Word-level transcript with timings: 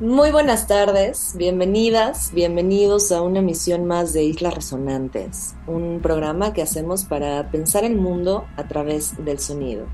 Muy 0.00 0.30
buenas 0.32 0.66
tardes, 0.66 1.34
bienvenidas, 1.36 2.32
bienvenidos 2.32 3.12
a 3.12 3.20
una 3.20 3.40
emisión 3.40 3.84
más 3.84 4.14
de 4.14 4.24
Islas 4.24 4.54
Resonantes, 4.54 5.56
un 5.66 6.00
programa 6.00 6.54
que 6.54 6.62
hacemos 6.62 7.04
para 7.04 7.50
pensar 7.50 7.84
el 7.84 7.96
mundo 7.96 8.46
a 8.56 8.66
través 8.66 9.22
del 9.22 9.38
sonido. 9.38 9.84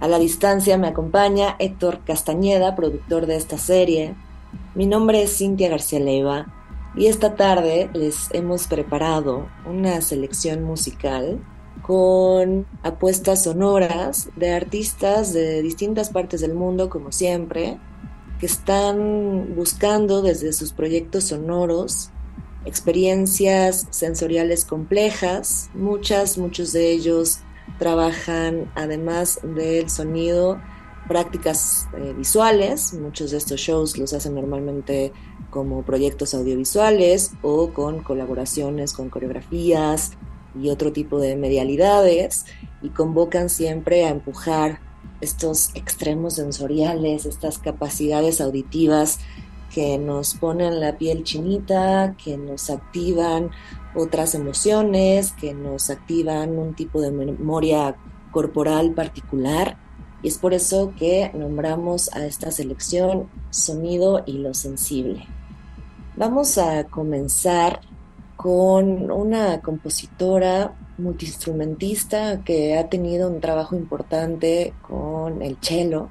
A 0.00 0.08
la 0.08 0.18
distancia 0.18 0.78
me 0.78 0.88
acompaña 0.88 1.54
Héctor 1.60 2.00
Castañeda, 2.04 2.74
productor 2.74 3.26
de 3.26 3.36
esta 3.36 3.56
serie. 3.56 4.16
Mi 4.74 4.84
nombre 4.84 5.22
es 5.22 5.38
Cintia 5.38 5.68
García 5.68 6.00
Leiva 6.00 6.52
y 6.96 7.06
esta 7.06 7.36
tarde 7.36 7.90
les 7.92 8.34
hemos 8.34 8.66
preparado 8.66 9.46
una 9.64 10.00
selección 10.00 10.64
musical 10.64 11.40
con 11.82 12.66
apuestas 12.82 13.44
sonoras 13.44 14.28
de 14.34 14.54
artistas 14.54 15.32
de 15.32 15.62
distintas 15.62 16.10
partes 16.10 16.40
del 16.40 16.54
mundo, 16.54 16.90
como 16.90 17.12
siempre, 17.12 17.78
que 18.38 18.46
están 18.46 19.54
buscando 19.54 20.22
desde 20.22 20.52
sus 20.52 20.72
proyectos 20.72 21.24
sonoros 21.24 22.10
experiencias 22.64 23.86
sensoriales 23.90 24.64
complejas. 24.64 25.70
Muchas, 25.74 26.38
muchos 26.38 26.72
de 26.72 26.90
ellos 26.90 27.40
trabajan 27.78 28.70
además 28.74 29.40
del 29.42 29.90
sonido 29.90 30.60
prácticas 31.08 31.88
eh, 31.96 32.14
visuales. 32.16 32.94
Muchos 32.94 33.30
de 33.30 33.38
estos 33.38 33.60
shows 33.60 33.98
los 33.98 34.12
hacen 34.12 34.34
normalmente 34.34 35.12
como 35.50 35.82
proyectos 35.82 36.34
audiovisuales 36.34 37.32
o 37.42 37.70
con 37.72 38.02
colaboraciones 38.02 38.92
con 38.92 39.10
coreografías 39.10 40.12
y 40.60 40.70
otro 40.70 40.92
tipo 40.92 41.20
de 41.20 41.36
medialidades 41.36 42.46
y 42.82 42.90
convocan 42.90 43.48
siempre 43.48 44.04
a 44.04 44.10
empujar 44.10 44.80
estos 45.24 45.70
extremos 45.74 46.34
sensoriales, 46.34 47.26
estas 47.26 47.58
capacidades 47.58 48.40
auditivas 48.40 49.18
que 49.74 49.98
nos 49.98 50.34
ponen 50.34 50.78
la 50.78 50.98
piel 50.98 51.24
chinita, 51.24 52.14
que 52.22 52.36
nos 52.36 52.70
activan 52.70 53.50
otras 53.96 54.34
emociones, 54.34 55.32
que 55.32 55.52
nos 55.52 55.90
activan 55.90 56.58
un 56.58 56.74
tipo 56.74 57.00
de 57.00 57.10
memoria 57.10 57.96
corporal 58.30 58.92
particular. 58.92 59.76
Y 60.22 60.28
es 60.28 60.38
por 60.38 60.54
eso 60.54 60.92
que 60.96 61.30
nombramos 61.34 62.12
a 62.12 62.24
esta 62.24 62.50
selección 62.50 63.28
sonido 63.50 64.22
y 64.26 64.38
lo 64.38 64.54
sensible. 64.54 65.26
Vamos 66.16 66.58
a 66.58 66.84
comenzar 66.84 67.80
con 68.44 69.10
una 69.10 69.62
compositora 69.62 70.74
multiinstrumentista 70.98 72.44
que 72.44 72.76
ha 72.76 72.90
tenido 72.90 73.30
un 73.30 73.40
trabajo 73.40 73.74
importante 73.74 74.74
con 74.86 75.40
el 75.40 75.56
cello. 75.62 76.10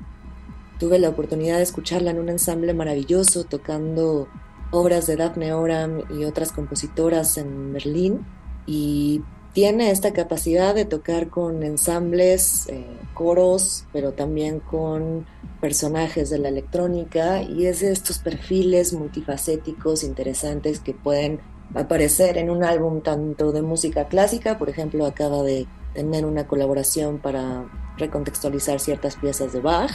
Tuve 0.79 0.97
la 0.97 1.09
oportunidad 1.09 1.57
de 1.57 1.61
escucharla 1.61 2.09
en 2.09 2.17
un 2.17 2.29
ensamble 2.29 2.73
maravilloso 2.73 3.43
tocando 3.43 4.27
obras 4.71 5.05
de 5.05 5.15
Daphne 5.15 5.53
Oram 5.53 6.01
y 6.09 6.23
otras 6.23 6.51
compositoras 6.51 7.37
en 7.37 7.71
Berlín 7.71 8.25
y 8.65 9.21
tiene 9.53 9.91
esta 9.91 10.11
capacidad 10.11 10.73
de 10.73 10.85
tocar 10.85 11.29
con 11.29 11.61
ensambles, 11.61 12.65
eh, 12.67 12.83
coros, 13.13 13.85
pero 13.93 14.13
también 14.13 14.59
con 14.59 15.27
personajes 15.61 16.31
de 16.31 16.39
la 16.39 16.49
electrónica 16.49 17.43
y 17.43 17.67
es 17.67 17.81
de 17.81 17.91
estos 17.91 18.17
perfiles 18.17 18.91
multifacéticos 18.91 20.03
interesantes 20.03 20.79
que 20.79 20.95
pueden 20.95 21.39
aparecer 21.75 22.37
en 22.37 22.49
un 22.49 22.63
álbum 22.63 23.01
tanto 23.01 23.51
de 23.51 23.61
música 23.61 24.07
clásica, 24.07 24.57
por 24.57 24.69
ejemplo, 24.69 25.05
acaba 25.05 25.43
de 25.43 25.67
tener 25.93 26.25
una 26.25 26.47
colaboración 26.47 27.19
para 27.19 27.65
recontextualizar 27.97 28.79
ciertas 28.79 29.15
piezas 29.15 29.53
de 29.53 29.61
Bach 29.61 29.91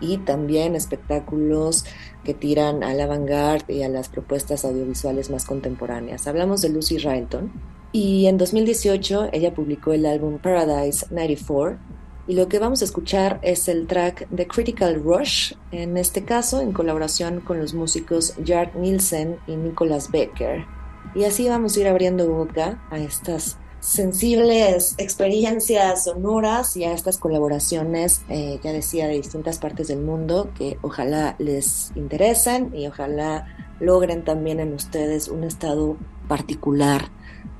y 0.00 0.18
también 0.18 0.74
espectáculos 0.74 1.84
que 2.24 2.34
tiran 2.34 2.82
al 2.82 3.00
avant-garde 3.00 3.72
y 3.72 3.82
a 3.82 3.88
las 3.88 4.08
propuestas 4.08 4.64
audiovisuales 4.64 5.30
más 5.30 5.44
contemporáneas. 5.44 6.26
Hablamos 6.26 6.62
de 6.62 6.68
Lucy 6.68 6.98
Railton 6.98 7.52
y 7.92 8.26
en 8.26 8.38
2018 8.38 9.30
ella 9.32 9.54
publicó 9.54 9.92
el 9.92 10.06
álbum 10.06 10.38
Paradise 10.38 11.06
94 11.10 11.78
y 12.26 12.34
lo 12.34 12.48
que 12.48 12.58
vamos 12.58 12.82
a 12.82 12.84
escuchar 12.84 13.40
es 13.42 13.68
el 13.68 13.86
track 13.86 14.28
The 14.34 14.46
Critical 14.46 15.02
Rush, 15.02 15.54
en 15.72 15.96
este 15.96 16.24
caso 16.24 16.60
en 16.60 16.72
colaboración 16.72 17.40
con 17.40 17.58
los 17.58 17.72
músicos 17.72 18.34
Jart 18.44 18.74
Nielsen 18.74 19.38
y 19.46 19.56
Nicholas 19.56 20.10
Becker. 20.10 20.77
Y 21.18 21.24
así 21.24 21.48
vamos 21.48 21.76
a 21.76 21.80
ir 21.80 21.88
abriendo 21.88 22.28
boca 22.32 22.80
a 22.92 22.98
estas 23.00 23.58
sensibles 23.80 24.94
experiencias 24.98 26.04
sonoras 26.04 26.76
y 26.76 26.84
a 26.84 26.92
estas 26.92 27.18
colaboraciones, 27.18 28.22
eh, 28.28 28.60
ya 28.62 28.72
decía, 28.72 29.08
de 29.08 29.14
distintas 29.14 29.58
partes 29.58 29.88
del 29.88 29.98
mundo 29.98 30.50
que 30.56 30.78
ojalá 30.80 31.34
les 31.40 31.90
interesen 31.96 32.72
y 32.72 32.86
ojalá 32.86 33.48
logren 33.80 34.22
también 34.22 34.60
en 34.60 34.72
ustedes 34.74 35.26
un 35.26 35.42
estado 35.42 35.96
particular 36.28 37.08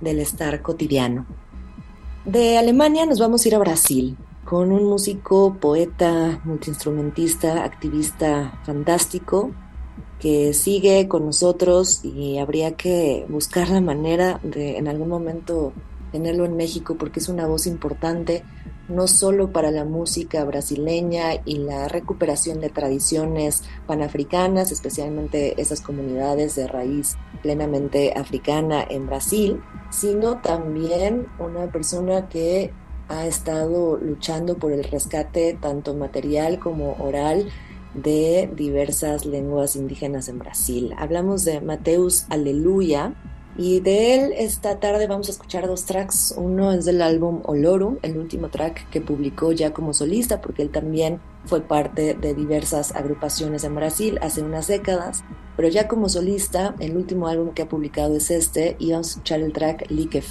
del 0.00 0.20
estar 0.20 0.62
cotidiano. 0.62 1.26
De 2.26 2.58
Alemania 2.58 3.06
nos 3.06 3.18
vamos 3.18 3.44
a 3.44 3.48
ir 3.48 3.56
a 3.56 3.58
Brasil 3.58 4.16
con 4.44 4.70
un 4.70 4.84
músico, 4.84 5.56
poeta, 5.60 6.40
multiinstrumentista, 6.44 7.64
activista 7.64 8.60
fantástico, 8.64 9.50
que 10.20 10.52
sigue 10.52 11.06
con 11.08 11.26
nosotros 11.26 12.04
y 12.04 12.38
habría 12.38 12.72
que 12.72 13.24
buscar 13.28 13.68
la 13.68 13.80
manera 13.80 14.40
de 14.42 14.76
en 14.76 14.88
algún 14.88 15.08
momento 15.08 15.72
tenerlo 16.12 16.44
en 16.44 16.56
México 16.56 16.96
porque 16.98 17.20
es 17.20 17.28
una 17.28 17.46
voz 17.46 17.66
importante 17.66 18.42
no 18.88 19.06
solo 19.06 19.52
para 19.52 19.70
la 19.70 19.84
música 19.84 20.44
brasileña 20.44 21.34
y 21.44 21.58
la 21.58 21.88
recuperación 21.88 22.60
de 22.60 22.70
tradiciones 22.70 23.62
panafricanas, 23.86 24.72
especialmente 24.72 25.60
esas 25.60 25.82
comunidades 25.82 26.56
de 26.56 26.66
raíz 26.66 27.16
plenamente 27.42 28.14
africana 28.16 28.84
en 28.88 29.06
Brasil, 29.06 29.60
sino 29.90 30.40
también 30.40 31.26
una 31.38 31.70
persona 31.70 32.28
que 32.28 32.72
ha 33.08 33.26
estado 33.26 33.98
luchando 33.98 34.56
por 34.56 34.72
el 34.72 34.84
rescate 34.84 35.56
tanto 35.60 35.94
material 35.94 36.58
como 36.58 36.96
oral 36.98 37.48
de 38.02 38.50
diversas 38.54 39.26
lenguas 39.26 39.76
indígenas 39.76 40.28
en 40.28 40.38
Brasil. 40.38 40.94
Hablamos 40.96 41.44
de 41.44 41.60
Mateus 41.60 42.26
Aleluya 42.28 43.14
y 43.56 43.80
de 43.80 44.14
él 44.14 44.32
esta 44.36 44.78
tarde 44.78 45.08
vamos 45.08 45.28
a 45.28 45.32
escuchar 45.32 45.66
dos 45.66 45.84
tracks. 45.84 46.32
Uno 46.36 46.72
es 46.72 46.84
del 46.84 47.02
álbum 47.02 47.40
Olorum, 47.44 47.96
el 48.02 48.16
último 48.16 48.50
track 48.50 48.88
que 48.90 49.00
publicó 49.00 49.52
ya 49.52 49.72
como 49.72 49.92
solista 49.92 50.40
porque 50.40 50.62
él 50.62 50.70
también 50.70 51.20
fue 51.44 51.60
parte 51.60 52.14
de 52.14 52.34
diversas 52.34 52.94
agrupaciones 52.94 53.64
en 53.64 53.74
Brasil 53.74 54.18
hace 54.22 54.42
unas 54.42 54.68
décadas. 54.68 55.24
Pero 55.56 55.68
ya 55.68 55.88
como 55.88 56.08
solista, 56.08 56.76
el 56.78 56.96
último 56.96 57.26
álbum 57.26 57.52
que 57.52 57.62
ha 57.62 57.68
publicado 57.68 58.16
es 58.16 58.30
este 58.30 58.76
y 58.78 58.92
vamos 58.92 59.08
a 59.08 59.10
escuchar 59.10 59.40
el 59.40 59.52
track 59.52 59.90
Like. 59.90 60.22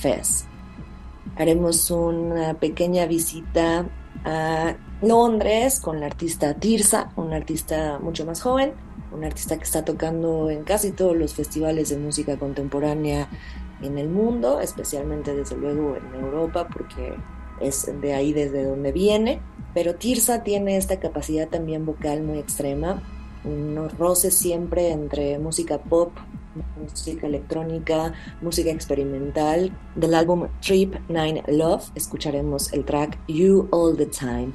Haremos 1.35 1.91
una 1.91 2.53
pequeña 2.53 3.05
visita 3.07 3.89
a 4.23 4.77
Londres 5.01 5.79
con 5.79 5.99
la 5.99 6.07
artista 6.07 6.55
Tirsa, 6.55 7.11
una 7.15 7.35
artista 7.35 7.99
mucho 7.99 8.25
más 8.25 8.41
joven, 8.41 8.73
una 9.11 9.27
artista 9.27 9.57
que 9.57 9.63
está 9.63 9.85
tocando 9.85 10.49
en 10.49 10.63
casi 10.63 10.91
todos 10.91 11.15
los 11.15 11.33
festivales 11.33 11.89
de 11.89 11.97
música 11.97 12.37
contemporánea 12.37 13.29
en 13.81 13.97
el 13.97 14.09
mundo, 14.09 14.59
especialmente 14.59 15.35
desde 15.35 15.55
luego 15.55 15.95
en 15.95 16.23
Europa, 16.23 16.67
porque 16.67 17.15
es 17.61 17.89
de 18.01 18.13
ahí 18.13 18.33
desde 18.33 18.63
donde 18.63 18.91
viene. 18.91 19.39
Pero 19.73 19.95
Tirsa 19.95 20.43
tiene 20.43 20.77
esta 20.77 20.99
capacidad 20.99 21.47
también 21.47 21.85
vocal 21.85 22.23
muy 22.23 22.39
extrema, 22.39 23.03
unos 23.43 23.95
roces 23.97 24.33
siempre 24.33 24.89
entre 24.91 25.37
música 25.37 25.77
pop, 25.77 26.11
música 26.81 27.27
electrónica, 27.27 28.13
música 28.41 28.71
experimental. 28.71 29.71
Del 29.95 30.15
álbum 30.15 30.47
Trip 30.61 30.95
Nine 31.07 31.43
Love 31.47 31.91
escucharemos 31.93 32.73
el 32.73 32.83
track 32.83 33.19
You 33.27 33.67
All 33.71 33.95
the 33.95 34.07
Time. 34.07 34.53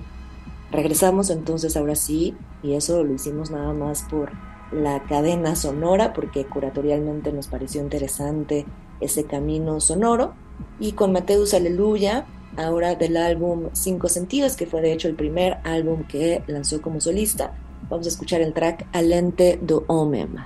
Regresamos 0.72 1.28
entonces 1.28 1.76
ahora 1.76 1.94
sí, 1.94 2.34
y 2.62 2.72
eso 2.72 3.04
lo 3.04 3.12
hicimos 3.12 3.50
nada 3.50 3.74
más 3.74 4.04
por 4.04 4.32
la 4.72 5.02
cadena 5.02 5.54
sonora, 5.54 6.14
porque 6.14 6.46
curatorialmente 6.46 7.30
nos 7.30 7.46
pareció 7.48 7.82
interesante 7.82 8.64
ese 9.00 9.24
camino 9.24 9.80
sonoro. 9.80 10.32
Y 10.80 10.92
con 10.92 11.12
Mateus 11.12 11.52
Aleluya, 11.52 12.24
ahora 12.56 12.94
del 12.94 13.18
álbum 13.18 13.68
Cinco 13.72 14.08
Sentidos, 14.08 14.56
que 14.56 14.66
fue 14.66 14.80
de 14.80 14.92
hecho 14.92 15.08
el 15.08 15.14
primer 15.14 15.58
álbum 15.64 16.04
que 16.04 16.42
lanzó 16.46 16.80
como 16.80 17.02
solista, 17.02 17.52
vamos 17.90 18.06
a 18.06 18.10
escuchar 18.10 18.40
el 18.40 18.54
track 18.54 18.86
Alente 18.92 19.58
do 19.60 19.84
Homem. 19.88 20.36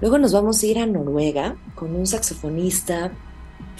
Luego 0.00 0.18
nos 0.18 0.32
vamos 0.32 0.62
a 0.62 0.66
ir 0.66 0.78
a 0.78 0.86
Noruega 0.86 1.56
con 1.74 1.96
un 1.96 2.06
saxofonista 2.06 3.10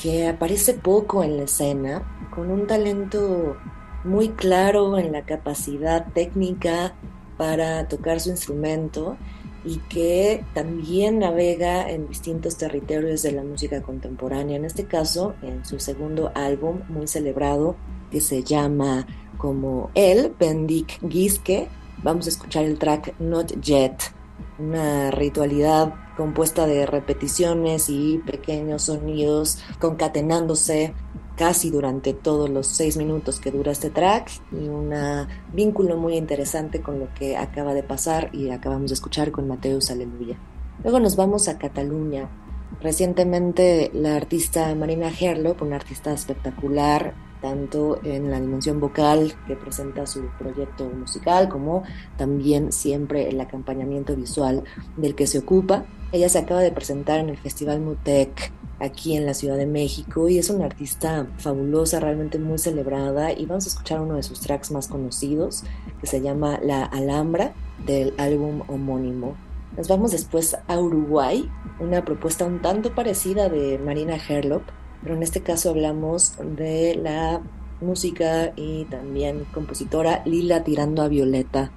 que 0.03 0.27
aparece 0.27 0.75
poco 0.75 1.23
en 1.23 1.37
la 1.37 1.45
escena, 1.45 2.03
con 2.35 2.51
un 2.51 2.67
talento 2.67 3.57
muy 4.05 4.29
claro 4.31 4.99
en 4.99 5.13
la 5.13 5.23
capacidad 5.23 6.07
técnica 6.13 6.95
para 7.37 7.89
tocar 7.89 8.21
su 8.21 8.31
instrumento 8.31 9.17
y 9.65 9.79
que 9.79 10.45
también 10.53 11.21
navega 11.21 11.91
en 11.91 12.07
distintos 12.07 12.57
territorios 12.59 13.23
de 13.23 13.33
la 13.33 13.43
música 13.43 13.83
contemporánea. 13.83 14.57
En 14.57 14.65
este 14.65 14.85
caso, 14.85 15.35
en 15.43 15.65
su 15.65 15.81
segundo 15.81 16.31
álbum, 16.35 16.81
muy 16.89 17.07
celebrado, 17.07 17.77
que 18.11 18.21
se 18.21 18.43
llama 18.43 19.07
como 19.39 19.91
él, 19.95 20.35
Bendik 20.39 21.01
Giske, 21.09 21.69
vamos 22.03 22.27
a 22.27 22.29
escuchar 22.29 22.65
el 22.65 22.79
track 22.79 23.19
Not 23.19 23.61
Yet, 23.61 23.97
una 24.59 25.11
ritualidad 25.11 25.95
compuesta 26.17 26.67
de 26.67 26.87
repeticiones 26.87 27.89
y 27.89 28.19
pequeños 28.19 28.83
sonidos 28.83 29.59
concatenándose 29.81 30.95
casi 31.37 31.71
durante 31.71 32.15
todos 32.15 32.49
los 32.49 32.67
seis 32.67 32.97
minutos 32.97 33.41
que 33.41 33.51
dura 33.51 33.73
este 33.73 33.91
track 33.91 34.31
y 34.53 34.69
un 34.69 34.93
vínculo 35.53 35.97
muy 35.97 36.17
interesante 36.17 36.81
con 36.81 37.01
lo 37.01 37.13
que 37.15 37.37
acaba 37.37 37.75
de 37.75 37.83
pasar 37.83 38.31
y 38.33 38.51
acabamos 38.51 38.91
de 38.91 38.95
escuchar 38.95 39.31
con 39.31 39.49
Mateus 39.49 39.91
Aleluya. 39.91 40.39
Luego 40.83 41.01
nos 41.01 41.17
vamos 41.17 41.49
a 41.49 41.59
Cataluña. 41.59 42.29
Recientemente 42.81 43.91
la 43.95 44.17
artista 44.17 44.75
Marina 44.75 45.09
Herlop, 45.09 45.63
una 45.63 45.77
artista 45.77 46.13
espectacular, 46.13 47.15
tanto 47.41 48.01
en 48.05 48.31
la 48.31 48.41
dimensión 48.41 48.81
vocal 48.81 49.35
que 49.47 49.55
presenta 49.55 50.07
su 50.07 50.25
proyecto 50.39 50.89
musical 50.89 51.49
como 51.49 51.83
también 52.17 52.73
siempre 52.73 53.29
el 53.29 53.39
acompañamiento 53.41 54.17
visual 54.17 54.65
del 54.97 55.15
que 55.15 55.27
se 55.27 55.39
ocupa. 55.41 55.85
Ella 56.11 56.29
se 56.29 56.39
acaba 56.39 56.61
de 56.61 56.73
presentar 56.73 57.21
en 57.21 57.29
el 57.29 57.37
Festival 57.37 57.81
Mutec 57.81 58.51
aquí 58.81 59.17
en 59.17 59.27
la 59.27 59.35
Ciudad 59.35 59.57
de 59.57 59.67
México 59.67 60.29
y 60.29 60.39
es 60.39 60.51
una 60.51 60.67
artista 60.67 61.27
fabulosa, 61.39 62.01
realmente 62.01 62.39
muy 62.39 62.59
celebrada 62.59 63.33
y 63.33 63.47
vamos 63.47 63.67
a 63.67 63.69
escuchar 63.69 64.01
uno 64.01 64.17
de 64.17 64.23
sus 64.23 64.41
tracks 64.41 64.71
más 64.71 64.89
conocidos 64.89 65.65
que 66.01 66.07
se 66.07 66.21
llama 66.21 66.59
La 66.63 66.85
Alhambra 66.85 67.53
del 67.87 68.15
álbum 68.19 68.63
homónimo. 68.69 69.37
Nos 69.77 69.89
vamos 69.89 70.13
después 70.13 70.57
a 70.69 70.79
Uruguay, 70.79 71.51
una 71.81 72.05
propuesta 72.05 72.45
un 72.45 72.63
tanto 72.63 72.95
parecida 72.95 73.49
de 73.49 73.79
Marina 73.79 74.17
Herlop, 74.17 74.63
pero 75.03 75.17
en 75.17 75.23
este 75.23 75.43
caso 75.43 75.71
hablamos 75.71 76.35
de 76.57 76.95
la 76.97 77.43
música 77.81 78.53
y 78.57 78.85
también 78.85 79.45
compositora 79.53 80.23
Lila 80.25 80.65
Tirando 80.65 81.03
a 81.03 81.09
Violeta 81.09 81.73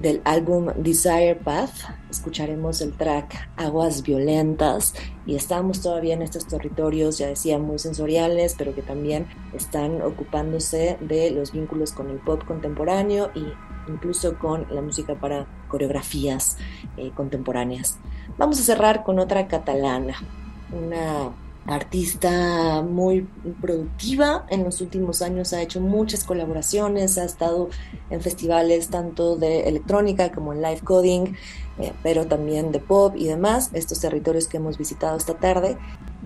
del 0.00 0.20
álbum 0.24 0.68
Desire 0.76 1.36
Path. 1.36 1.72
Escucharemos 2.10 2.80
el 2.80 2.92
track 2.92 3.48
Aguas 3.56 4.02
Violentas 4.02 4.94
y 5.26 5.36
estamos 5.36 5.80
todavía 5.82 6.14
en 6.14 6.22
estos 6.22 6.46
territorios, 6.46 7.18
ya 7.18 7.28
decía, 7.28 7.58
muy 7.58 7.78
sensoriales, 7.78 8.54
pero 8.56 8.74
que 8.74 8.82
también 8.82 9.26
están 9.52 10.02
ocupándose 10.02 10.98
de 11.00 11.30
los 11.30 11.52
vínculos 11.52 11.92
con 11.92 12.10
el 12.10 12.18
pop 12.18 12.44
contemporáneo 12.44 13.30
e 13.34 13.52
incluso 13.88 14.38
con 14.38 14.66
la 14.70 14.80
música 14.80 15.14
para 15.14 15.46
coreografías 15.68 16.56
eh, 16.96 17.10
contemporáneas. 17.14 17.98
Vamos 18.38 18.58
a 18.60 18.62
cerrar 18.62 19.04
con 19.04 19.18
otra 19.18 19.46
catalana, 19.48 20.14
una 20.72 21.32
artista 21.66 22.82
muy 22.82 23.26
productiva. 23.60 24.46
En 24.50 24.64
los 24.64 24.80
últimos 24.80 25.22
años 25.22 25.52
ha 25.52 25.62
hecho 25.62 25.80
muchas 25.80 26.24
colaboraciones, 26.24 27.18
ha 27.18 27.24
estado 27.24 27.70
en 28.10 28.20
festivales 28.20 28.88
tanto 28.88 29.36
de 29.36 29.68
electrónica 29.68 30.32
como 30.32 30.52
en 30.52 30.62
live 30.62 30.80
coding, 30.80 31.34
eh, 31.78 31.92
pero 32.02 32.26
también 32.26 32.72
de 32.72 32.80
pop 32.80 33.14
y 33.16 33.26
demás, 33.26 33.70
estos 33.72 34.00
territorios 34.00 34.46
que 34.46 34.58
hemos 34.58 34.78
visitado 34.78 35.16
esta 35.16 35.34
tarde. 35.34 35.78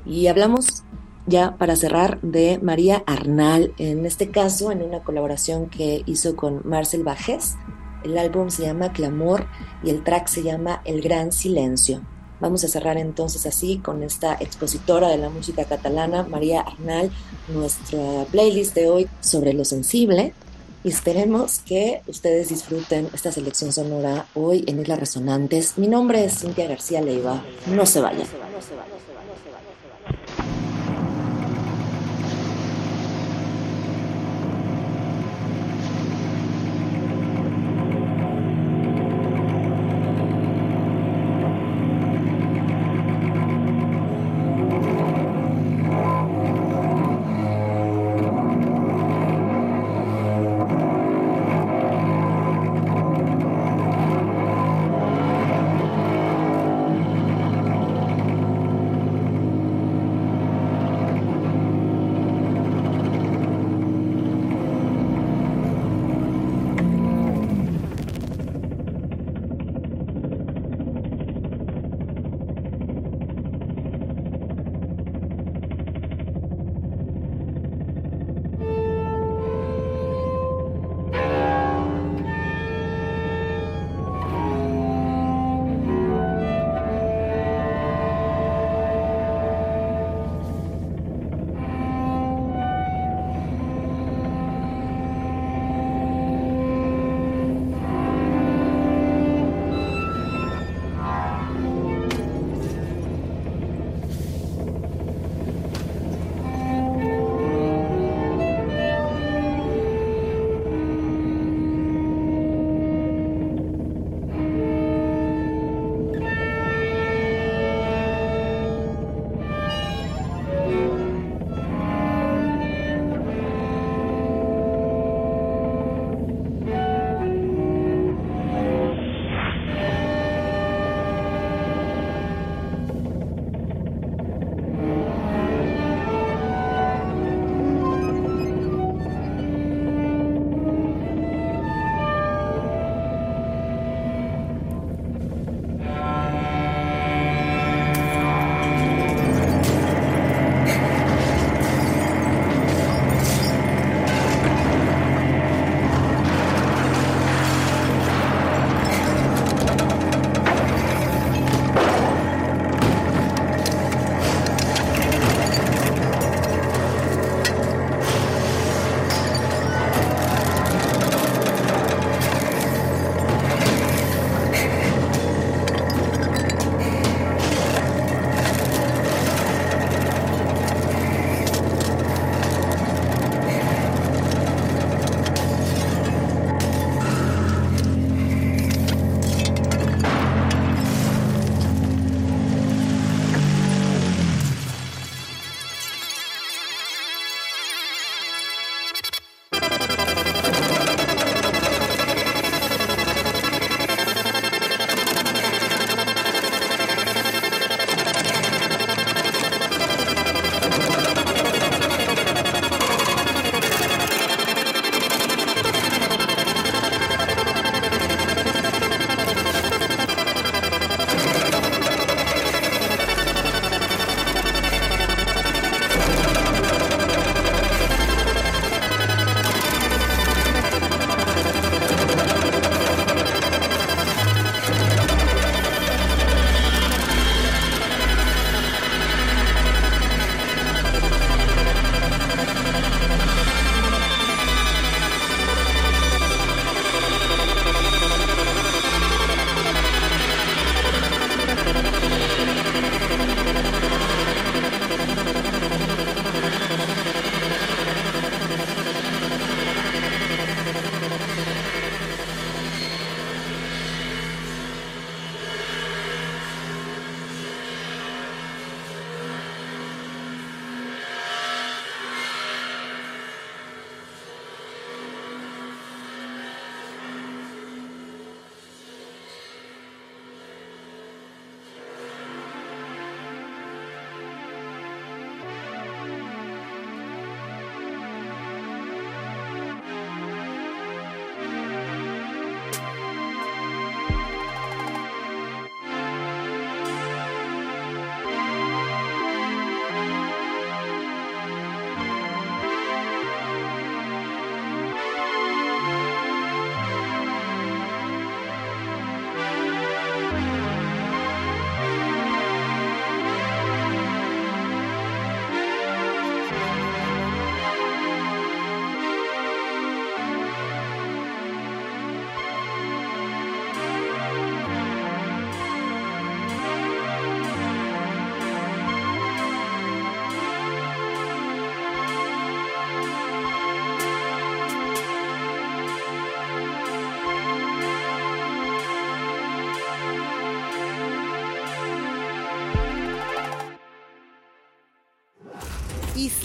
Y 0.04 0.26
hablamos 0.26 0.84
ya 1.26 1.56
para 1.56 1.76
cerrar 1.76 2.20
de 2.22 2.58
María 2.62 3.02
Arnal, 3.06 3.74
en 3.78 4.06
este 4.06 4.30
caso 4.30 4.72
en 4.72 4.82
una 4.82 5.00
colaboración 5.00 5.68
que 5.68 6.02
hizo 6.06 6.34
con 6.34 6.62
Marcel 6.64 7.04
Bajes. 7.04 7.56
El 8.02 8.16
álbum 8.16 8.50
se 8.50 8.62
llama 8.62 8.92
Clamor 8.92 9.46
y 9.82 9.90
el 9.90 10.02
track 10.02 10.28
se 10.28 10.42
llama 10.42 10.80
El 10.84 11.00
Gran 11.02 11.32
Silencio. 11.32 12.00
Vamos 12.40 12.62
a 12.64 12.68
cerrar 12.68 12.96
entonces 12.98 13.46
así 13.46 13.78
con 13.78 14.02
esta 14.02 14.34
expositora 14.34 15.08
de 15.08 15.18
la 15.18 15.28
música 15.28 15.64
catalana, 15.64 16.22
María 16.22 16.60
Arnal, 16.60 17.10
nuestra 17.48 18.24
playlist 18.30 18.74
de 18.74 18.88
hoy 18.88 19.08
sobre 19.20 19.52
lo 19.52 19.64
sensible. 19.64 20.34
Y 20.84 20.90
esperemos 20.90 21.58
que 21.58 22.02
ustedes 22.06 22.50
disfruten 22.50 23.08
esta 23.12 23.32
selección 23.32 23.72
sonora 23.72 24.26
hoy 24.34 24.64
en 24.68 24.80
Islas 24.80 25.00
Resonantes. 25.00 25.76
Mi 25.76 25.88
nombre 25.88 26.24
es 26.24 26.38
Cintia 26.38 26.68
García 26.68 27.00
Leiva. 27.00 27.42
No 27.66 27.84
se 27.84 28.00
vayan. 28.00 28.26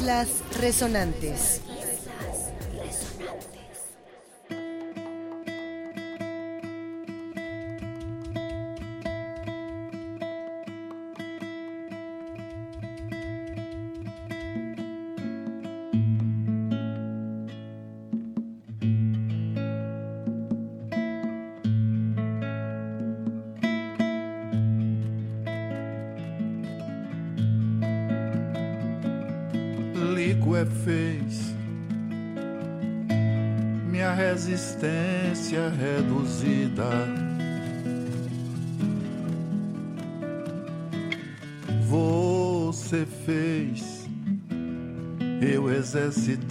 Islas 0.03 0.43
Resonantes. 0.59 1.61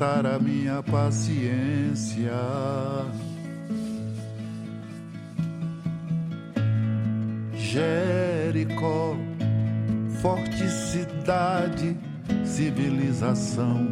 Exercitar 0.03 0.27
a 0.27 0.39
minha 0.39 0.83
paciência. 0.83 2.33
Jericó, 7.55 9.17
forte 10.21 10.69
cidade 10.69 11.97
civilização. 12.45 13.89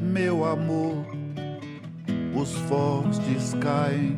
Meu 0.00 0.44
amor, 0.44 1.04
os 2.34 2.52
fortes 2.68 3.54
caem 3.60 4.16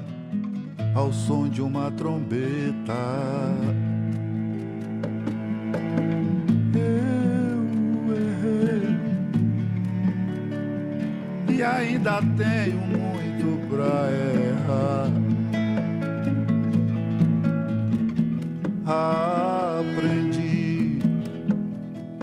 ao 0.94 1.12
som 1.12 1.48
de 1.48 1.62
uma 1.62 1.90
trombeta. 1.90 2.94
Ainda 11.78 12.20
tenho 12.36 12.76
muito 12.76 13.68
pra 13.68 14.10
errar. 14.10 15.08
aprendi 19.80 20.98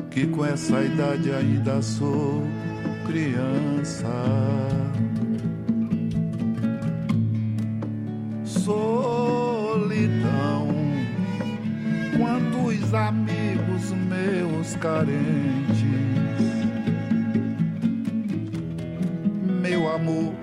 que 0.10 0.26
com 0.28 0.46
essa 0.46 0.82
idade 0.82 1.32
ainda 1.32 1.82
sou 1.82 2.44
criança. 3.06 4.08
Solidão, 8.44 9.88
quantos 12.18 12.94
amigos 12.94 13.92
meus 14.10 14.76
carentes, 14.78 15.75
amor. 19.96 20.35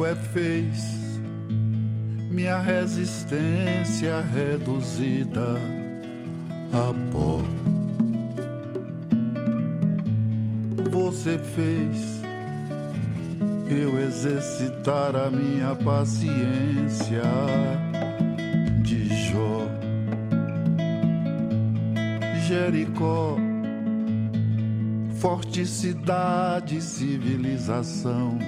Meu 0.00 0.16
amor 2.48 2.58
resistência 2.58 4.22
reduzida 4.22 5.58
a 6.72 7.12
pó. 7.12 7.40
Você 10.90 11.38
fez 11.38 12.22
eu 13.68 14.00
exercitar 14.00 15.14
a 15.14 15.30
minha 15.30 15.74
paciência 15.76 17.22
de 18.82 19.06
Jó. 19.28 19.68
Jericó, 22.48 23.36
forte 25.20 25.66
cidade, 25.66 26.80
civilização 26.80 28.38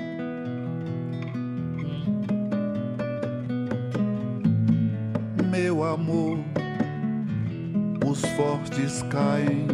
fortes 8.83 9.03
caem 9.09 9.67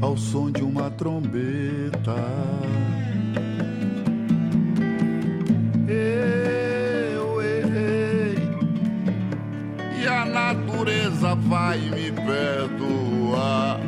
ao 0.00 0.16
som 0.16 0.50
de 0.50 0.62
uma 0.62 0.90
trombeta. 0.90 2.14
Eu 5.88 7.42
errei 7.42 8.36
e 10.02 10.06
a 10.06 10.24
natureza 10.24 11.34
vai 11.34 11.78
me 11.78 12.12
perdoar. 12.12 13.80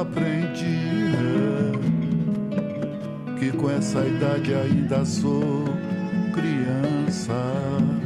Aprendi 0.00 0.80
que 3.38 3.50
com 3.56 3.70
essa 3.70 4.04
idade 4.06 4.54
ainda 4.54 5.04
sou 5.04 5.64
criança. 6.32 7.99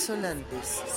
Resonantes. 0.00 0.89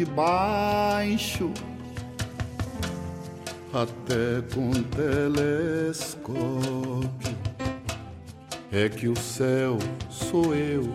De 0.00 0.06
baixo, 0.06 1.52
até 3.70 4.40
com 4.54 4.70
telescópio. 4.96 6.40
É 8.72 8.88
que 8.88 9.08
o 9.08 9.16
céu 9.16 9.78
sou 10.08 10.54
eu, 10.54 10.88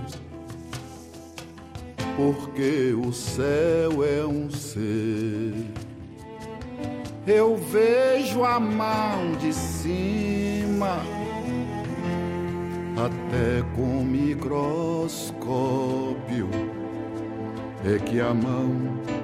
porque 2.17 2.95
o 2.95 3.13
céu 3.13 4.03
é 4.03 4.25
um 4.25 4.49
ser. 4.49 5.53
Eu 7.27 7.57
vejo 7.57 8.43
a 8.43 8.59
mão 8.59 9.33
de 9.39 9.53
cima 9.53 10.99
até 12.97 13.61
com 13.75 14.03
microscópio 14.03 16.04
é 17.88 18.00
que 18.00 18.19
a 18.19 18.34
mão 18.34 18.71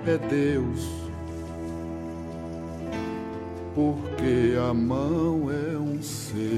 é 0.06 0.18
Deus, 0.30 0.88
porque 3.74 4.56
a 4.70 4.72
mão 4.72 5.50
é 5.52 5.78
um 5.78 6.00
ser. 6.02 6.52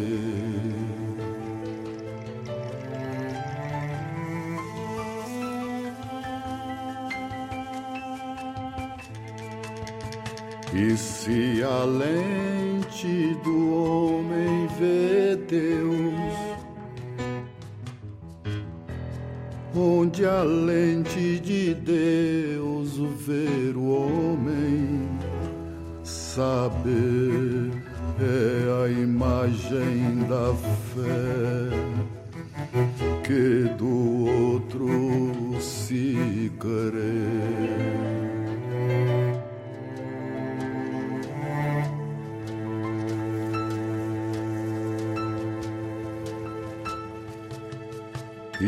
E 10.73 10.97
se 10.97 11.63
a 11.63 11.85
lente 11.85 13.37
do 13.43 13.73
homem 13.75 14.67
vê 14.77 15.37
Deus, 15.47 16.32
onde 19.75 20.25
a 20.25 20.43
lente 20.43 21.39
de 21.39 21.73
Deus 21.73 22.97
ver 23.25 23.75
o 23.75 23.89
homem, 23.89 25.09
saber 26.03 27.71
é 28.19 28.85
a 28.85 28.89
imagem 28.89 30.19
da 30.29 30.53
fé 30.93 31.73
que 33.23 33.69
do 33.77 34.25
outro 34.49 35.59
se 35.59 36.51
querer. 36.59 37.22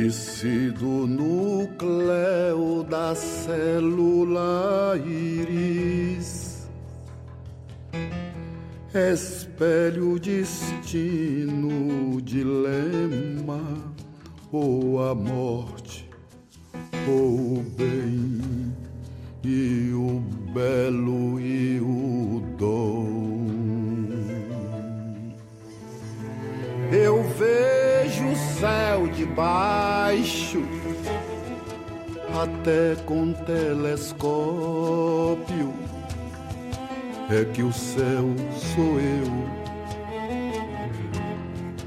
E 0.05 0.11
se 0.11 0.69
do 0.69 1.07
núcleo 1.07 2.83
da 2.83 3.15
célula 3.15 4.93
íris 5.03 6.69
espelho 8.93 10.19
destino, 10.19 12.21
dilema 12.21 13.63
ou 14.51 15.09
a 15.09 15.15
morte 15.15 16.07
ou 17.09 17.57
o 17.57 17.65
bem 17.75 18.71
e 19.43 19.91
o 19.91 20.19
belo 20.53 21.39
e 21.39 21.79
o 21.79 22.43
dom. 22.59 23.25
Eu 26.91 27.23
vejo 27.23 28.27
o 28.27 28.35
céu 28.35 29.07
de 29.07 29.25
baixo, 29.25 29.84
até 32.41 32.95
com 33.05 33.33
telescópio. 33.33 35.73
É 37.29 37.45
que 37.45 37.61
o 37.63 37.71
céu 37.73 38.35
sou 38.75 38.99
eu, 38.99 39.25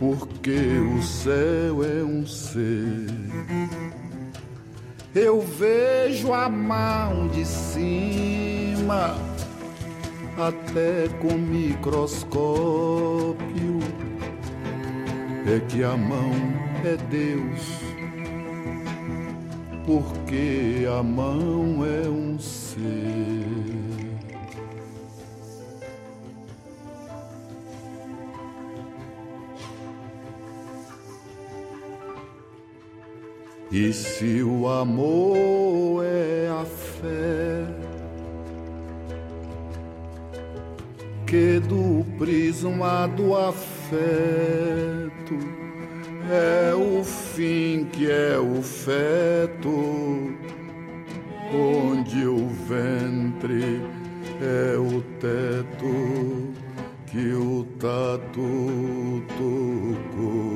porque 0.01 0.59
o 0.97 1.03
céu 1.03 1.85
é 1.85 2.03
um 2.03 2.27
ser. 2.27 3.07
Eu 5.15 5.41
vejo 5.41 6.33
a 6.33 6.49
mão 6.49 7.29
de 7.29 7.45
cima, 7.45 9.15
até 10.37 11.07
com 11.21 11.35
microscópio 11.35 13.79
é 15.51 15.61
que 15.61 15.83
a 15.83 15.97
mão 15.97 16.31
é 16.85 16.95
Deus, 17.11 17.81
porque 19.89 20.87
a 20.87 21.03
mão 21.03 21.83
é 21.83 22.07
um 22.11 22.39
ser. 22.39 23.09
E 33.73 33.91
se 33.95 34.43
o 34.43 34.69
amor 34.69 36.05
é 36.05 36.49
a 36.49 36.67
fé 36.67 37.65
que 41.27 41.61
do 41.61 42.05
prisma 42.19 43.07
do 43.09 43.35
afeto 43.35 43.99
é 46.31 46.75
o 46.75 47.03
fim 47.39 47.85
que 47.93 48.11
é 48.11 48.37
o 48.37 48.61
feto, 48.61 49.71
onde 51.55 52.27
o 52.27 52.49
ventre 52.67 53.81
é 54.43 54.77
o 54.77 55.01
teto 55.21 56.53
que 57.07 57.33
o 57.33 57.65
tatu 57.79 59.23
tocou. 59.29 60.49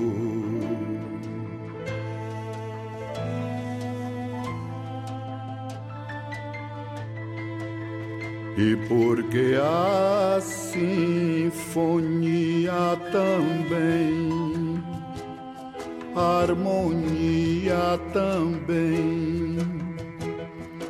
E 8.59 8.77
porque 8.89 9.55
a 9.63 10.41
sinfonia 10.41 11.63
também, 13.13 14.52
harmonia 16.15 17.99
também, 18.13 19.57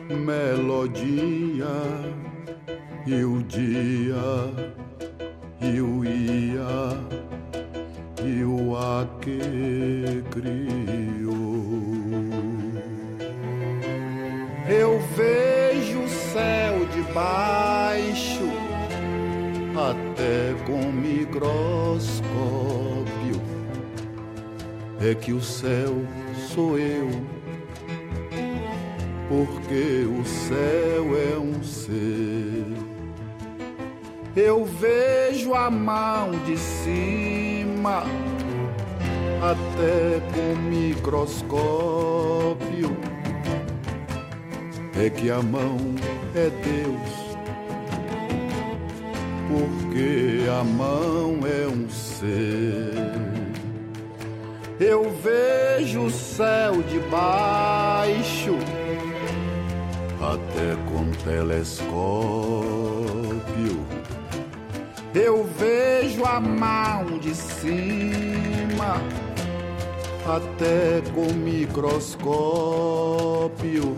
melodia 0.08 1.66
e 3.06 3.24
o 3.24 3.42
dia 3.42 4.52
e 5.60 5.80
o 5.80 6.04
ia 6.04 6.98
e 8.24 8.44
o 8.44 8.76
a 8.76 9.06
que 9.20 10.22
criou. 10.30 10.62
Eu 14.68 15.00
vejo 15.16 16.00
o 16.00 16.08
céu 16.08 16.84
de 16.92 17.02
baixo, 17.12 18.48
até 19.76 20.54
com 20.64 20.90
microscópio. 20.92 22.21
É 25.04 25.16
que 25.16 25.32
o 25.32 25.40
céu 25.40 26.06
sou 26.54 26.78
eu, 26.78 27.10
porque 29.28 30.06
o 30.06 30.24
céu 30.24 31.16
é 31.16 31.36
um 31.36 31.60
ser. 31.62 32.64
Eu 34.36 34.64
vejo 34.64 35.54
a 35.54 35.68
mão 35.70 36.30
de 36.46 36.56
cima, 36.56 38.04
até 39.42 40.20
com 40.32 40.54
microscópio 40.70 42.96
é 45.04 45.10
que 45.10 45.32
a 45.32 45.42
mão 45.42 45.78
é 46.34 46.48
Deus, 46.48 47.10
porque 49.48 50.48
a 50.48 50.62
mão 50.62 51.40
é 51.44 51.66
um 51.66 51.90
ser. 51.90 53.01
Eu 54.84 55.08
vejo 55.10 56.06
o 56.06 56.10
céu 56.10 56.82
de 56.82 56.98
baixo, 57.08 58.58
até 60.20 60.74
com 60.90 61.08
telescópio. 61.22 61.86
Eu 65.14 65.44
vejo 65.56 66.24
a 66.24 66.40
mão 66.40 67.16
de 67.20 67.32
cima, 67.32 69.00
até 70.26 71.00
com 71.14 71.32
microscópio. 71.32 73.96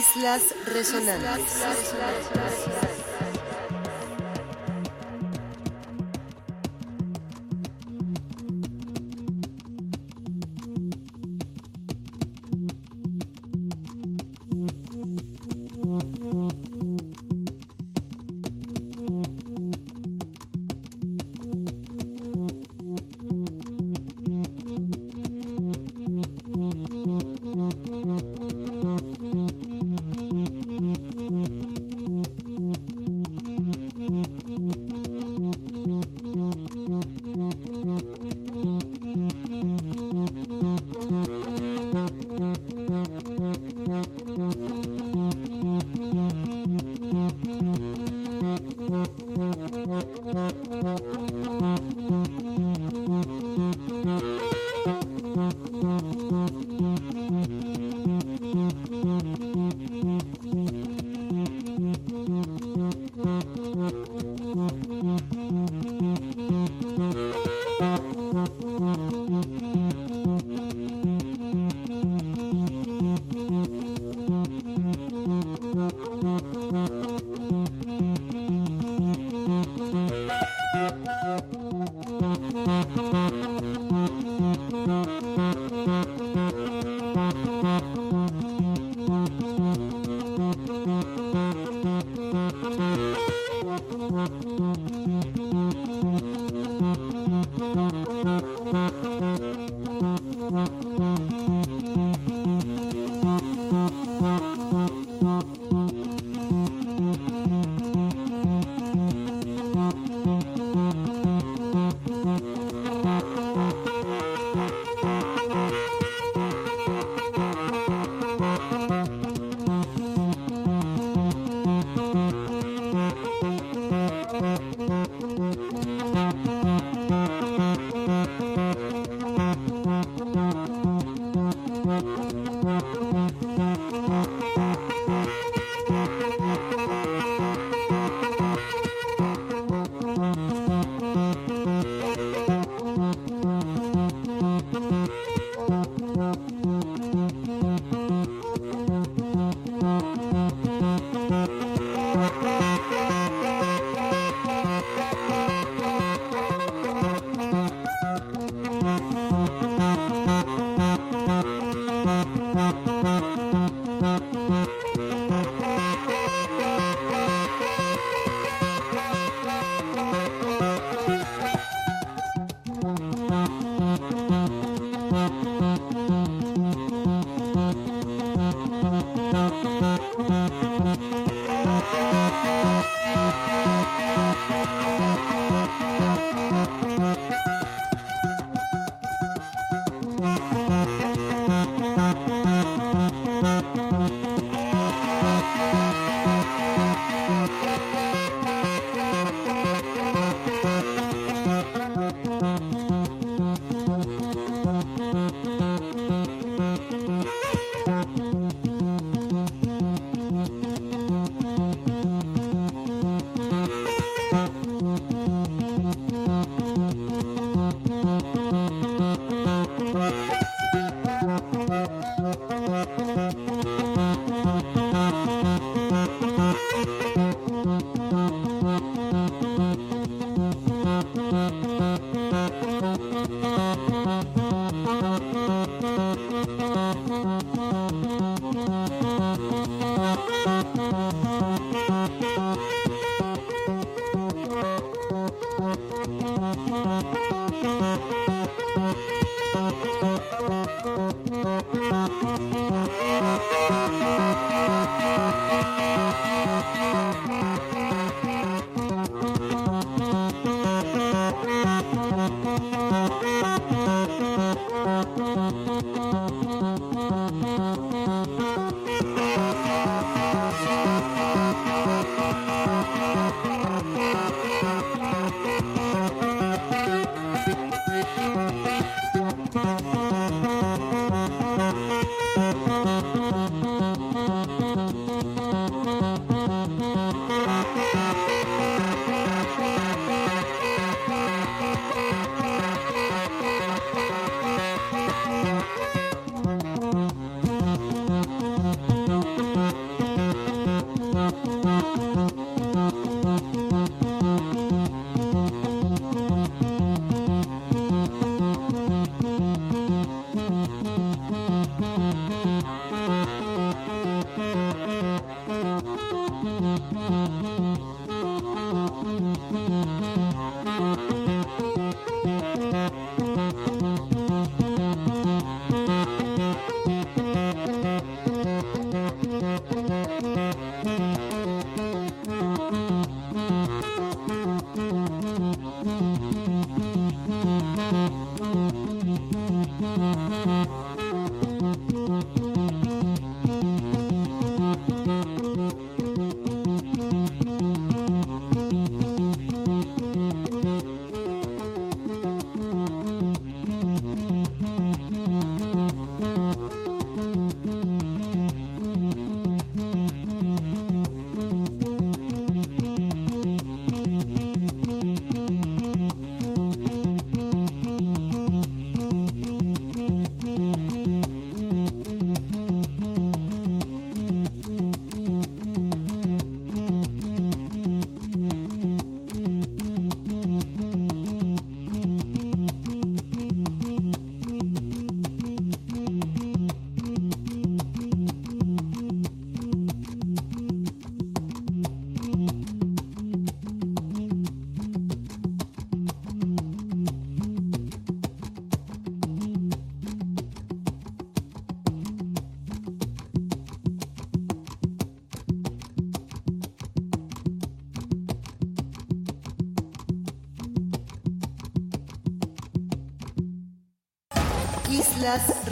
Islas 0.00 0.54
Resonantes. 0.64 1.60
Resonantes. 1.60 2.89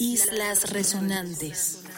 Islas 0.00 0.64
Resonantes. 0.72 1.89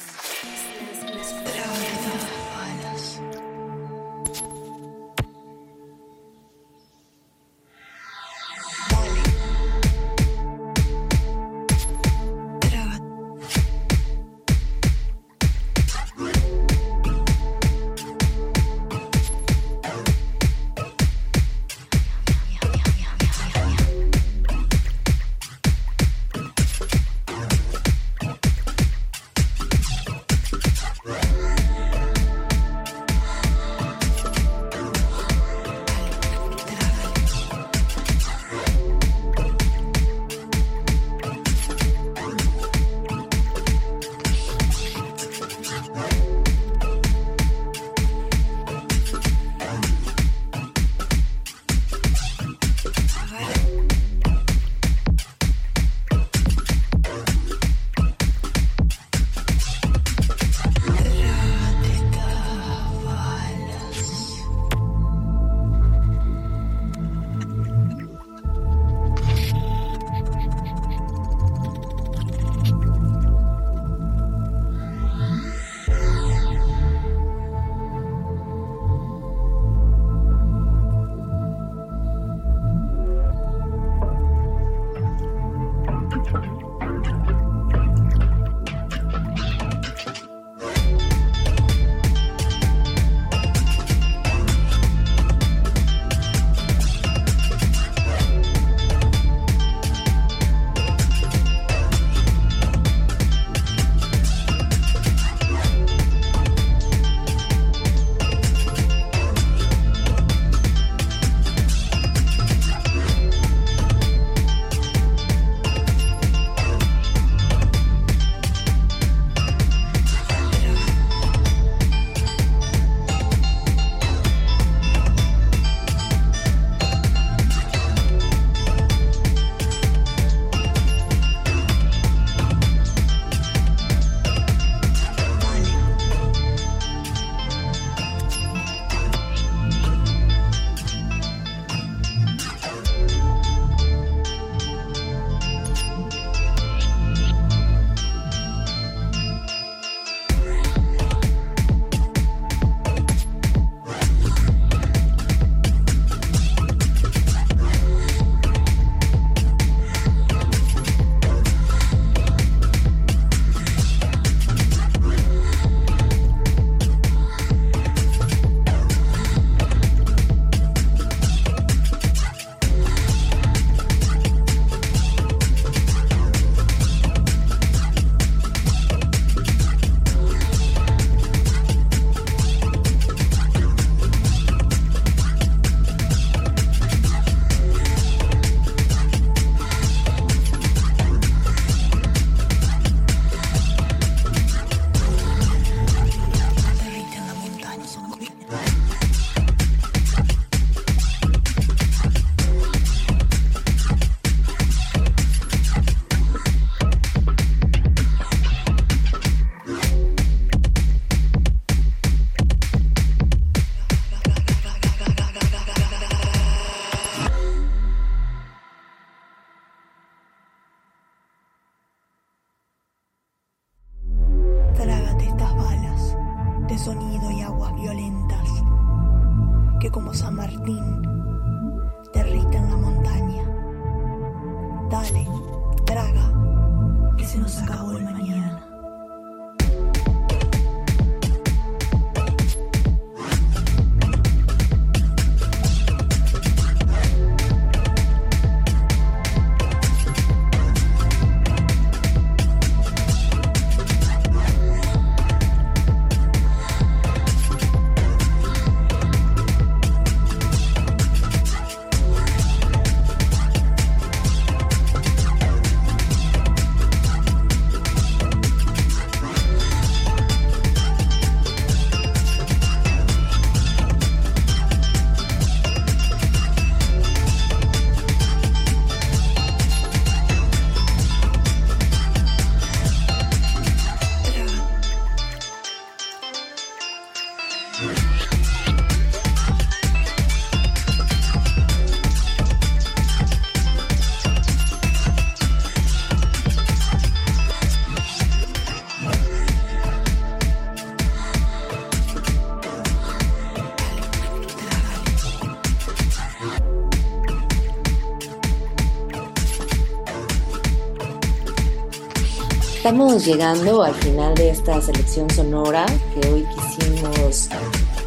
Estamos 313.03 313.27
llegando 313.27 313.83
al 313.83 313.95
final 313.97 314.33
de 314.37 314.51
esta 314.51 314.81
selección 314.81 315.29
sonora 315.29 315.85
que 316.15 316.29
hoy 316.29 316.47
quisimos 316.55 317.49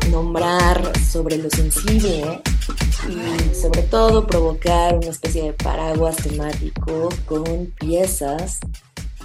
nombrar 0.09 0.97
sobre 0.99 1.37
lo 1.37 1.49
sensible 1.49 2.41
y 3.09 3.53
sobre 3.53 3.81
todo 3.81 4.25
provocar 4.25 4.95
una 4.95 5.09
especie 5.09 5.43
de 5.43 5.51
paraguas 5.51 6.15
temático 6.15 7.09
con 7.25 7.73
piezas 7.77 8.61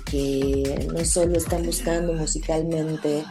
que 0.07 0.89
no 0.93 1.05
solo 1.05 1.39
están 1.39 1.65
buscando 1.65 2.15
musicalmente 2.15 3.23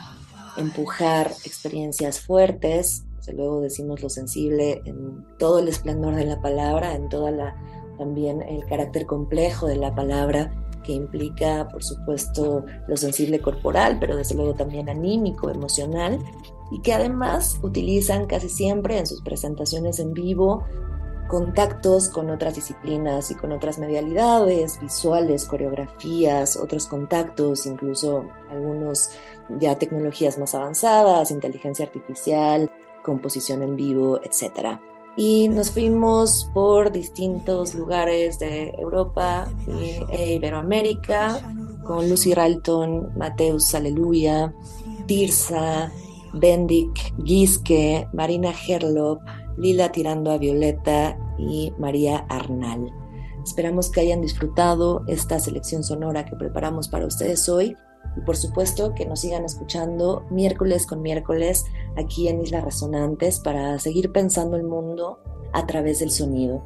empujar 0.55 1.27
experiencias 1.43 2.21
fuertes, 2.21 3.03
desde 3.17 3.33
luego 3.33 3.59
decimos 3.59 4.01
lo 4.01 4.09
sensible 4.09 4.81
en 4.85 5.25
todo 5.37 5.59
el 5.59 5.67
esplendor 5.67 6.15
de 6.15 6.23
la 6.23 6.39
palabra, 6.41 6.95
en 6.95 7.09
toda 7.09 7.31
la 7.31 7.57
también 7.97 8.41
el 8.41 8.65
carácter 8.65 9.05
complejo 9.05 9.67
de 9.67 9.75
la 9.75 9.93
palabra 9.93 10.68
que 10.89 10.95
implica, 10.95 11.67
por 11.67 11.83
supuesto, 11.83 12.65
lo 12.87 12.97
sensible 12.97 13.39
corporal, 13.39 13.97
pero 13.99 14.15
desde 14.15 14.33
luego 14.33 14.55
también 14.55 14.89
anímico, 14.89 15.51
emocional, 15.51 16.17
y 16.71 16.81
que 16.81 16.93
además 16.93 17.59
utilizan 17.61 18.25
casi 18.25 18.49
siempre 18.49 18.97
en 18.97 19.05
sus 19.05 19.21
presentaciones 19.21 19.99
en 19.99 20.15
vivo 20.15 20.63
contactos 21.27 22.09
con 22.09 22.31
otras 22.31 22.55
disciplinas 22.55 23.29
y 23.29 23.35
con 23.35 23.51
otras 23.51 23.77
medialidades, 23.77 24.79
visuales, 24.81 25.45
coreografías, 25.45 26.57
otros 26.57 26.87
contactos, 26.87 27.67
incluso 27.67 28.25
algunos 28.49 29.11
ya 29.59 29.77
tecnologías 29.77 30.39
más 30.39 30.55
avanzadas, 30.55 31.29
inteligencia 31.29 31.85
artificial, 31.85 32.71
composición 33.03 33.61
en 33.61 33.75
vivo, 33.75 34.19
etc. 34.23 34.79
Y 35.21 35.49
nos 35.49 35.71
fuimos 35.71 36.49
por 36.53 36.93
distintos 36.93 37.75
lugares 37.75 38.39
de 38.39 38.69
Europa 38.77 39.49
e 40.13 40.35
Iberoamérica 40.35 41.41
con 41.83 42.09
Lucy 42.09 42.33
Ralton, 42.33 43.11
Mateus 43.17 43.75
Aleluya, 43.75 44.53
Tirsa, 45.07 45.91
Bendik 46.31 47.13
Giske, 47.25 48.07
Marina 48.13 48.53
Herlop, 48.65 49.19
Lila 49.57 49.91
Tirando 49.91 50.31
a 50.31 50.37
Violeta 50.37 51.19
y 51.37 51.73
María 51.77 52.19
Arnal. 52.29 52.89
Esperamos 53.43 53.91
que 53.91 53.99
hayan 53.99 54.21
disfrutado 54.21 55.03
esta 55.07 55.37
selección 55.37 55.83
sonora 55.83 56.23
que 56.23 56.37
preparamos 56.37 56.87
para 56.87 57.05
ustedes 57.05 57.49
hoy 57.49 57.75
y 58.19 58.25
por 58.25 58.35
supuesto 58.35 58.93
que 58.93 59.05
nos 59.05 59.21
sigan 59.21 59.45
escuchando 59.45 60.25
miércoles 60.29 60.85
con 60.85 61.01
miércoles 61.01 61.65
aquí 61.95 62.27
en 62.27 62.41
Islas 62.41 62.65
Resonantes 62.65 63.39
para 63.39 63.79
seguir 63.79 64.11
pensando 64.11 64.57
el 64.57 64.63
mundo 64.63 65.19
a 65.53 65.65
través 65.65 65.99
del 65.99 66.11
sonido. 66.11 66.63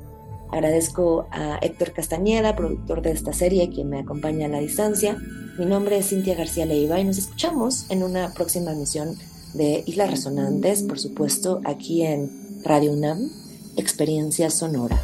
Agradezco 0.51 1.28
a 1.32 1.58
Héctor 1.62 1.93
Castañeda, 1.93 2.56
productor 2.56 3.01
de 3.01 3.12
esta 3.12 3.34
serie, 3.34 3.70
quien 3.70 3.89
me 3.89 3.99
acompaña 3.99 4.47
a 4.47 4.49
la 4.49 4.60
distancia. 4.60 5.18
Mi 5.58 5.66
nombre 5.66 5.97
es 5.97 6.10
Cintia 6.10 6.36
García 6.36 6.66
Leiva 6.66 6.99
y 6.99 7.04
nos 7.04 7.18
escuchamos 7.18 7.89
en 7.89 8.04
una 8.04 8.34
próxima 8.34 8.72
emisión 8.72 9.16
de 9.54 9.84
Islas 9.86 10.10
Resonantes, 10.10 10.84
por 10.84 10.99
supuesto, 10.99 11.62
aquí 11.66 12.04
en 12.04 12.62
Radio 12.64 12.93
UNAM, 12.93 13.30
Experiencia 13.78 14.49
Sonora. 14.49 14.99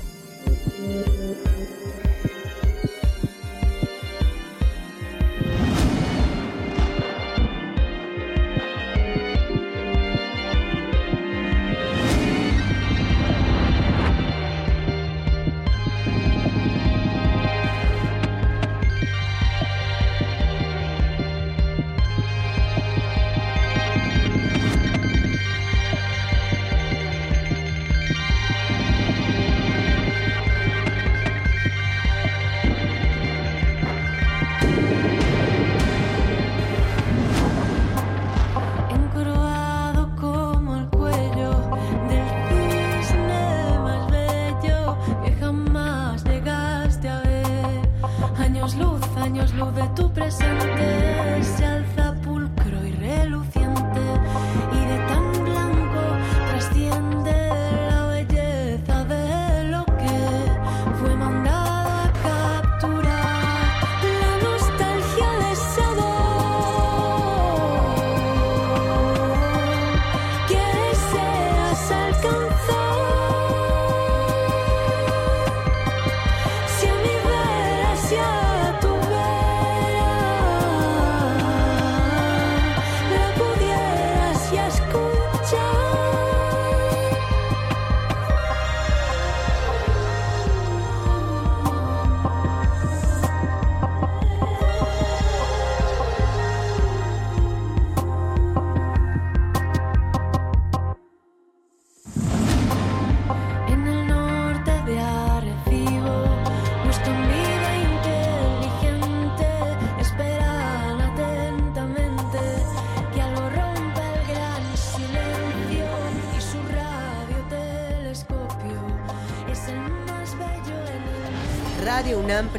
años 49.30 49.53
luz 49.53 49.75
de 49.75 49.88
tu 49.95 50.11
presente 50.11 51.43
se 51.43 51.63
alza. 51.63 52.09